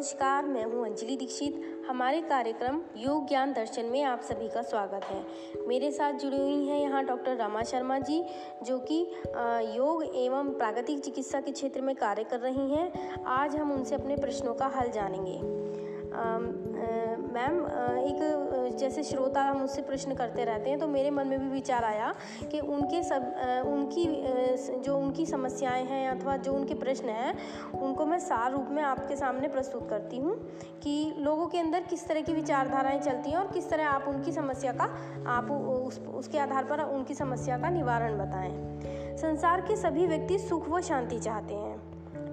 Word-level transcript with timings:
नमस्कार, 0.00 0.44
मैं 0.44 0.64
हूँ 0.64 0.84
अंजलि 0.84 1.16
दीक्षित। 1.16 1.84
हमारे 1.88 2.20
कार्यक्रम 2.20 2.80
योग 2.96 3.26
ज्ञान 3.28 3.52
दर्शन 3.52 3.86
में 3.86 4.02
आप 4.02 4.20
सभी 4.20 4.46
का 4.48 4.60
स्वागत 4.62 5.04
है। 5.04 5.66
मेरे 5.68 5.90
साथ 5.90 6.12
जुड़ी 6.12 6.36
हुई 6.36 6.64
हैं 6.66 6.78
यहाँ 6.80 7.04
डॉक्टर 7.06 7.36
रमा 7.36 7.62
शर्मा 7.62 7.98
जी, 7.98 8.22
जो 8.64 8.78
कि 8.90 9.00
योग 9.76 10.04
एवं 10.04 10.52
प्राकृतिक 10.54 11.00
चिकित्सा 11.00 11.40
के 11.40 11.52
क्षेत्र 11.52 11.80
में 11.80 11.94
कार्य 11.96 12.24
कर 12.24 12.40
रही 12.40 12.70
हैं। 12.70 13.22
आज 13.24 13.56
हम 13.56 13.72
उनसे 13.72 13.94
अपने 13.94 14.16
प्रश्नों 14.16 14.54
का 14.54 14.66
हल 14.76 14.90
जानेंगे। 14.90 15.38
मैम 17.34 17.60
जैसे 18.80 19.02
श्रोता 19.02 19.52
मुझसे 19.52 19.82
प्रश्न 19.82 20.14
करते 20.14 20.44
रहते 20.44 20.70
हैं 20.70 20.78
तो 20.78 20.86
मेरे 20.88 21.10
मन 21.10 21.26
में 21.26 21.38
भी 21.40 21.48
विचार 21.48 21.84
आया 21.84 22.14
कि 22.52 22.60
उनके 22.60 23.02
सब 23.02 23.34
उनकी 23.66 24.04
जो 24.80 24.96
उनकी 24.96 25.26
समस्याएँ 25.26 25.84
हैं 25.84 26.08
अथवा 26.10 26.36
जो 26.36 26.52
उनके 26.52 26.74
प्रश्न 26.74 27.08
हैं 27.08 27.34
उनको 27.80 28.06
मैं 28.06 28.18
सार 28.18 28.52
रूप 28.52 28.68
में 28.70 28.82
आपके 28.82 29.16
सामने 29.16 29.48
प्रस्तुत 29.48 29.88
करती 29.90 30.18
हूँ 30.18 30.34
कि 30.82 31.14
लोगों 31.18 31.46
के 31.46 31.58
अंदर 31.58 31.80
किस 31.80 32.06
तरह 32.08 32.20
की 32.20 32.32
विचारधाराएँ 32.32 33.00
चलती 33.00 33.30
हैं 33.30 33.38
और 33.38 33.52
किस 33.52 33.70
तरह 33.70 33.88
आप 33.88 34.08
उनकी 34.08 34.32
समस्या 34.32 34.72
का 34.72 34.84
आप 35.28 35.50
उस, 35.50 36.00
उसके 36.14 36.38
आधार 36.38 36.64
पर 36.64 36.82
उनकी 36.84 37.14
समस्या 37.14 37.58
का 37.58 37.70
निवारण 37.70 38.18
बताएँ। 38.18 39.16
संसार 39.16 39.60
के 39.60 39.76
सभी 39.76 40.06
व्यक्ति 40.06 40.38
सुख 40.38 40.68
व 40.68 40.80
शांति 40.80 41.18
चाहते 41.18 41.54
हैं। 41.54 41.89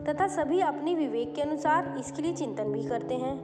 तथा 0.10 0.28
सभी 0.28 0.60
अपने 0.60 0.96
विवेक 0.96 1.36
के 1.36 1.42
अनुसार 1.42 1.96
इसके 2.00 2.22
लिए 2.22 2.34
चिंतन 2.34 2.64
भी 2.64 2.84
करते 2.84 3.16
हैं। 3.16 3.38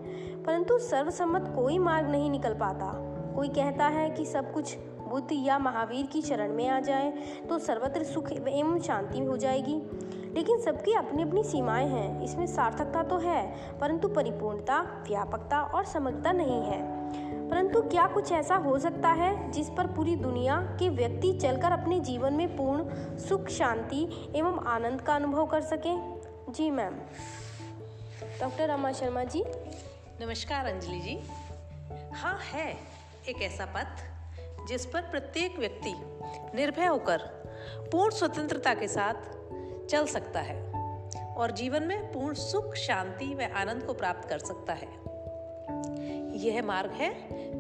परंतु 0.44 0.78
सर्वसम्मत 0.78 1.54
कोई 1.56 1.78
मार्ग 1.78 2.10
नहीं 2.10 2.30
निकल 2.30 2.54
पाता। 2.54 2.94
कोई 3.36 3.48
कहता 3.48 3.88
है 3.88 4.10
कि 4.10 4.26
सब 4.26 4.54
कुछ 4.54 4.78
बुद्ध 4.78 5.28
या 5.32 5.60
महावीर 5.60 6.06
की 6.06 6.22
शरण 6.22 6.54
में 6.54 6.70
आ 6.70 6.80
जाए 6.80 7.14
तो 7.50 7.60
सर्वत्र 7.60 8.04
सुख 8.04 8.32
एवं 8.32 8.80
शांति 8.80 9.20
हो 9.20 9.38
जाएगी। 9.38 9.82
लेकिन 10.34 10.60
सबकी 10.60 10.94
अपनी 10.94 11.24
अपनी 11.24 11.44
सीमाएँ 11.44 11.88
हैं। 11.88 12.22
इसमें 12.22 12.48
सार्थकता 12.48 13.04
तो 13.04 13.18
है, 13.18 13.56
परंतु 13.82 14.08
परिपूर्णता, 14.08 14.80
व्यापकता 14.80 15.62
और 15.62 15.86
समग्रता 15.86 16.32
नहीं 16.32 16.62
है। 16.62 17.04
परंतु 17.50 17.82
क्या 17.82 18.08
कुछ 18.08 18.32
ऐसा 18.32 18.56
हो 18.56 18.78
सकता 18.78 19.10
है, 19.10 19.52
जिस 19.52 19.70
पर 19.70 19.88
पूरी 19.88 20.16
दुनिया 20.16 20.58
के 20.80 20.90
व्यक्ति 20.90 21.34
चलकर 21.34 21.72
अपने 21.72 22.00
जीवन 22.00 22.34
में 22.34 22.58
पूर्ण 22.58 22.84
सुख, 23.18 23.48
शांति 23.48 24.32
एवं 24.36 24.60
आनंद 24.60 25.02
का 25.02 25.16
अनुभव 25.16 25.46
कर 25.46 25.62
सकें? 25.62 26.13
जी 26.54 26.72
मैम। 26.72 26.94
डॉक्टर 28.40 28.70
रमा 28.70 28.92
शर्मा 28.92 29.24
जी। 29.24 29.44
नमस्कार 30.22 30.66
अंजलि 30.66 31.00
जी। 31.00 31.22
हाँ 32.12 32.40
है 32.54 32.78
एक 33.30 33.42
ऐसा 33.42 33.66
पथ 33.66 34.04
जिस 34.68 34.86
पर 34.86 35.02
प्रत्येक 35.02 35.60
व्यक्ति 35.60 35.94
निर्भय 36.56 36.86
होकर 36.86 37.18
पूर्ण 37.92 38.16
स्वतंत्रता 38.16 38.74
के 38.74 38.88
साथ 38.88 39.14
चल 39.88 40.06
सकता 40.06 40.40
है 40.40 40.72
और 41.36 41.52
जीवन 41.52 41.84
में 41.84 42.14
पूर्ण 42.14 42.34
सुख, 42.34 42.76
शांति 42.76 43.36
व 43.36 43.42
आनंद 43.42 43.84
को 43.84 43.94
प्राप्त 43.94 44.30
कर 44.30 44.40
सकता 44.40 44.74
है। 44.74 44.88
यह 46.46 46.62
मार्ग 46.62 46.92
है 46.92 47.12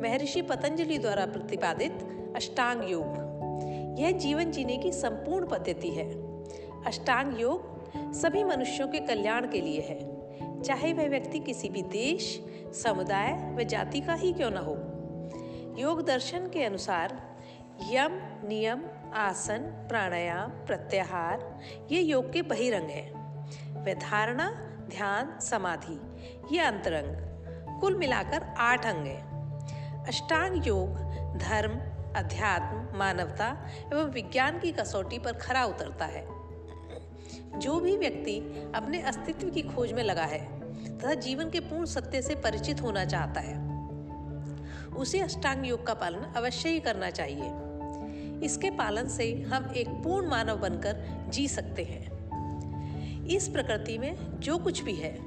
महर्षि 0.01 0.41
पतंजलि 0.41 0.97
द्वारा 0.97 1.25
प्रतिपादित 1.25 1.93
अष्टांग 2.35 2.89
योग। 2.89 3.05
यह 3.99 4.11
जीवन 4.11 4.51
जीने 4.51 4.77
की 4.77 4.91
संपूर्ण 4.91 5.47
पद्धति 5.47 5.89
है। 5.89 6.11
अष्टांग 6.83 7.41
योग 7.41 7.72
सभी 7.97 8.43
मनुष्यों 8.43 8.87
के 8.87 8.99
कल्याण 8.99 9.47
के 9.47 9.61
लिए 9.61 9.81
है। 9.81 10.13
चाहे 10.61 10.93
वह 10.93 11.09
व्यक्ति 11.09 11.39
किसी 11.39 11.69
भी 11.69 11.81
देश, 11.81 12.43
समुदाय 12.83 13.55
व 13.55 13.63
जाति 13.63 14.01
का 14.01 14.13
ही 14.13 14.33
क्यों 14.33 14.51
न 14.51 14.57
हो। 14.57 14.75
योग 15.81 16.05
दर्शन 16.05 16.49
के 16.49 16.63
अनुसार 16.63 17.37
यम, 17.89 18.09
नियम, 18.47 18.81
आसन, 19.13 19.85
प्राणायाम, 19.89 20.49
प्रत्याहार, 20.49 21.59
ये 21.91 22.01
योग 22.01 22.33
के 22.33 22.41
बहिरंग 22.41 22.89
हैं। 22.89 23.13
व 23.85 23.93
धारणा, 23.93 24.51
ध्यान, 24.89 25.39
समाधि, 25.39 25.99
ये 26.55 26.61
अंतरंग, 26.61 27.33
कुल 27.81 27.97
मिलाकर 27.97 28.43
आठ 28.57 28.85
अंग 28.85 29.05
हैं। 29.05 29.33
अष्टांग 30.07 30.67
योग, 30.67 30.89
धर्म, 31.37 31.71
अध्यात्म, 32.15 32.97
मानवता 32.97 33.67
एवं 33.93 34.03
विज्ञान 34.03 34.59
की 34.59 34.71
कसौटी 34.71 35.19
पर 35.19 35.33
खरा 35.33 35.65
उतरता 35.65 36.05
है। 36.05 36.42
जो 37.55 37.79
भी 37.79 37.97
व्यक्ति 37.97 38.39
अपने 38.75 39.01
अस्तित्व 39.01 39.49
की 39.49 39.61
खोज 39.61 39.91
में 39.91 40.03
लगा 40.03 40.23
है 40.23 40.63
तथा 40.99 41.13
जीवन 41.13 41.49
के 41.49 41.59
पूर्ण 41.59 41.85
सत्य 41.85 42.21
से 42.21 42.35
परिचित 42.35 42.81
होना 42.81 43.05
चाहता 43.05 43.41
है, 43.41 43.73
उसे 44.95 45.19
अष्टांग 45.19 45.67
योग 45.67 45.87
का 45.87 45.93
पालन 45.93 46.19
अवश्य 46.19 46.69
ही 46.69 46.79
करना 46.79 47.09
चाहिए। 47.09 47.51
इसके 48.45 48.69
पालन 48.69 49.07
से 49.07 49.41
हम 49.41 49.73
एक 49.75 49.87
पूर्ण 49.89 50.27
मानव 50.27 50.57
बनकर 50.57 51.25
जी 51.29 51.47
सकते 51.47 51.83
हैं। 51.83 52.13
इस 53.27 53.47
प्रकृति 53.47 53.97
में 53.97 54.39
जो 54.39 54.57
कुछ 54.57 54.81
भी 54.81 54.93
है, 54.93 55.17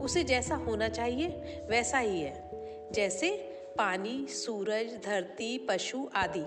उसे 0.00 0.24
जैसा 0.24 0.54
होना 0.54 0.88
चाहिए, 0.88 1.28
वैसा 1.70 1.98
ही 1.98 2.20
है। 2.20 2.50
जैसे 2.92 3.30
पानी, 3.78 4.26
सूरज, 4.26 4.86
धरती, 5.06 5.58
पशु 5.58 6.08
आदि, 6.14 6.44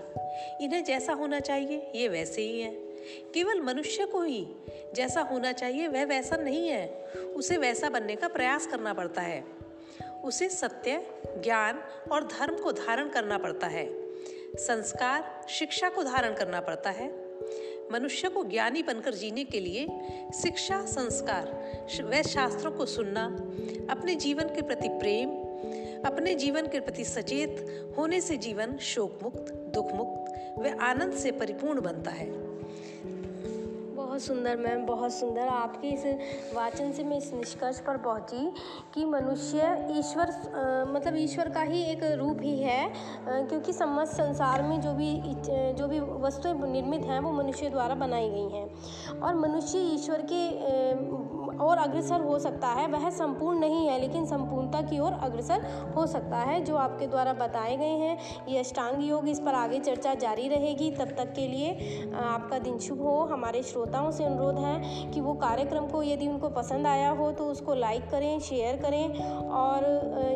इन्हें 0.66 0.83
जैसा 0.83 1.13
होना 1.13 1.39
चाहिए, 1.39 1.91
ये 1.95 2.07
वैसे 2.07 2.41
ही 2.41 2.61
है। 2.61 2.88
केवल 3.33 3.61
मनुष्य 3.61 4.05
को 4.05 4.21
ही 4.21 4.47
जैसा 4.95 5.21
होना 5.21 5.51
चाहिए, 5.51 5.87
वह 5.87 6.05
वैसा 6.05 6.35
नहीं 6.35 6.67
है। 6.67 7.03
उसे 7.35 7.57
वैसा 7.57 7.89
बनने 7.89 8.15
का 8.15 8.27
प्रयास 8.27 8.67
करना 8.67 8.93
पड़ता 8.93 9.21
है। 9.21 9.45
उसे 10.23 10.49
सत्य, 10.49 11.05
ज्ञान 11.27 11.83
और 12.11 12.23
धर्म 12.23 12.55
को 12.55 12.71
धारण 12.71 13.09
करना 13.09 13.38
पड़ता 13.38 13.67
है। 13.67 14.09
संस्कार, 14.55 15.45
शिक्षा 15.49 15.89
को 15.89 16.03
धारण 16.03 16.35
करना 16.35 16.59
पड़ता 16.59 16.89
है। 16.89 17.29
मनुष्य 17.91 18.29
को 18.29 18.43
ज्ञानी 18.43 18.83
बनकर 18.83 19.13
जीने 19.13 19.43
के 19.43 19.59
लिए 19.59 19.88
शिक्षा, 20.41 20.85
संस्कार 20.85 21.69
व 22.01 22.21
शास्त्रों 22.21 22.71
को 22.71 22.85
सुनना, 22.85 23.25
अपने 23.89 24.15
जीवन 24.15 24.43
के 24.43 24.61
प्रति 24.61 24.89
प्रेम, 24.89 25.29
अपने 26.05 26.35
जीवन 26.35 26.67
के 26.67 26.79
प्रति 26.79 27.03
सचेत 27.03 27.67
होने 27.97 28.21
से 28.21 28.38
जीवन 28.38 28.77
शोक 28.77 29.19
मुक्त 29.23 29.53
दुख 29.53 29.91
मुक्त 29.91 30.53
व 30.59 30.77
आनंद 30.81 31.13
से 31.13 31.31
परिपूर्ण 31.31 31.81
बनता 31.81 32.11
है। 32.11 32.48
बहुत 34.09 34.21
सुंदर, 34.21 34.55
मैम, 34.57 34.85
बहुत 34.85 35.13
सुंदर। 35.13 35.47
आपके 35.47 35.87
इस 35.87 36.53
वाचन 36.53 36.91
से 36.91 37.03
मैं 37.03 37.17
इस 37.17 37.31
निष्कर्ष 37.33 37.79
पर 37.79 37.97
पहुँची 37.97 38.53
कि 38.93 39.03
मनुष्य 39.05 39.67
ईश्वर 39.97 40.31
मतलब 40.89 41.15
ईश्वर 41.17 41.49
का 41.49 41.61
ही 41.61 41.81
एक 41.83 42.03
रूप 42.19 42.39
ही 42.41 42.55
है 42.59 42.89
क्योंकि 43.27 43.73
समस्त 43.73 44.13
संसार 44.13 44.63
में 44.63 44.79
जो 44.81 44.93
भी 44.93 45.11
जो 45.77 45.87
भी 45.87 45.99
वस्तुएँ 45.99 46.71
निर्मित 46.71 47.05
हैं, 47.05 47.19
वो 47.19 47.31
मनुष्य 47.33 47.69
द्वारा 47.69 47.95
बनाई 47.95 48.29
गई 48.29 48.49
हैं। 48.49 49.19
और 49.19 49.35
मनुष्य 49.37 49.79
ईश्वर 49.93 50.25
के 50.31 50.41
और 51.59 51.77
अग्रसर 51.77 52.21
हो 52.21 52.37
सकता 52.39 52.67
है। 52.69 52.87
वह 52.89 53.09
संपूर्ण 53.11 53.59
नहीं 53.59 53.87
है, 53.87 53.99
लेकिन 54.01 54.25
संपूर्णता 54.25 54.81
की 54.81 54.99
ओर 54.99 55.13
अग्रसर 55.21 55.65
हो 55.95 56.05
सकता 56.07 56.37
है, 56.39 56.59
जो 56.61 56.75
आपके 56.77 57.07
द्वारा 57.07 57.33
बताए 57.35 57.75
गए 57.77 57.97
हैं। 57.97 58.17
ये 58.49 58.59
अष्टांग 58.59 59.03
योग 59.03 59.27
इस 59.29 59.39
पर 59.39 59.53
आगे 59.55 59.79
चर्चा 59.81 60.13
जारी 60.17 60.47
रहेगी। 60.49 60.91
तब 60.91 61.15
तक 61.17 61.33
के 61.33 61.47
लिए 61.47 62.11
आपका 62.15 62.59
दिन 62.59 62.77
शुभ 62.79 63.01
हो। 63.01 63.17
हमारे 63.25 63.63
श्रोताओं 63.63 64.11
से 64.11 64.23
अनुरोध 64.23 64.57
है 64.57 65.11
कि 65.11 65.21
वो 65.21 65.33
कार्यक्रम 65.37 65.87
को 65.87 66.03
यदि 66.03 66.27
उनको 66.27 66.49
पसंद 66.51 66.87
आया 66.87 67.09
हो 67.11 67.31
तो 67.31 67.45
उसको 67.47 67.73
लाइक 67.75 68.09
करें, 68.11 68.39
शेयर 68.41 68.77
करें 68.77 69.19
और 69.53 69.85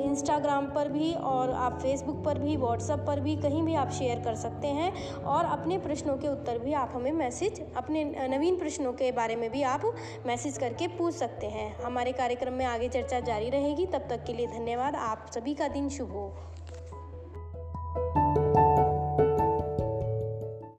इंस्टाग्राम 0.04 0.66
पर 0.66 0.90
भी 0.90 1.12
और 1.14 1.52
आप 1.52 1.80
फेसबुक 1.82 2.24
पर 2.26 2.40
भी 2.40 2.56
व्हाट्सएप 2.58 3.04
पर 3.08 3.20
भी 3.20 3.36
कहीं 3.38 3.62
भी 3.64 3.76
आप 3.76 3.92
शेयर 3.92 4.20
कर 4.20 4.36
सकते 4.38 4.68
हैं। 4.70 4.92
और 5.16 5.46
अपने 5.48 5.78
प्रश्नों 5.80 6.16
के 6.18 6.28
उत्तर 6.28 6.60
भी 6.60 6.74
आप 6.76 6.92
हमें 6.94 7.12
मैसेज, 7.14 7.62
अपने 7.78 8.04
नवीन 8.30 8.60
प्रश्नों 8.60 8.94
के 8.94 9.12
बारे 9.12 9.36
में 9.36 9.50
भी 9.52 9.64
आप 9.66 9.82
मैसेज 10.28 10.58
करके 10.58 10.88
पूछ 10.90 11.13
पूछ 11.14 11.20
सकते 11.20 11.48
हैं। 11.48 11.84
हमारे 11.84 12.12
कार्यक्रम 12.12 12.54
में 12.54 12.66
आगे 12.66 12.90
चर्चा 12.90 13.20
जारी 13.20 13.50
रहेगी। 13.50 13.86
तब 13.86 14.08
तक 14.10 14.24
के 14.26 14.34
लिए 14.34 14.48
धन्यवाद। 14.48 14.96
आप 14.96 15.30
सभी 15.36 15.54
का 15.54 15.68
दिन 15.68 15.90
शुभ 15.90 16.12
हो। 16.12 16.53